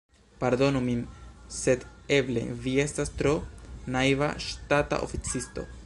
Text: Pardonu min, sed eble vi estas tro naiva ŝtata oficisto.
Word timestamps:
Pardonu 0.43 0.79
min, 0.85 1.03
sed 1.57 1.85
eble 2.17 2.45
vi 2.65 2.73
estas 2.85 3.13
tro 3.21 3.35
naiva 3.97 4.35
ŝtata 4.49 5.05
oficisto. 5.09 5.73